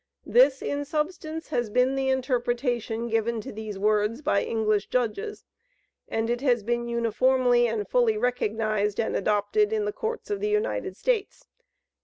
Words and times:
This, 0.25 0.63
in 0.63 0.83
substance, 0.83 1.49
has 1.49 1.69
been 1.69 1.93
the 1.95 2.09
interpretation 2.09 3.07
given 3.07 3.39
to 3.41 3.51
these 3.51 3.77
words 3.77 4.23
by 4.23 4.39
the 4.39 4.49
English 4.49 4.87
Judges, 4.87 5.45
and 6.07 6.27
it 6.27 6.41
has 6.41 6.63
been 6.63 6.87
uniformly 6.87 7.67
and 7.67 7.87
fully 7.87 8.17
recognized 8.17 8.99
and 8.99 9.15
adopted 9.15 9.71
in 9.71 9.85
the 9.85 9.93
Courts 9.93 10.31
of 10.31 10.39
the 10.39 10.49
United 10.49 10.97
States. 10.97 11.45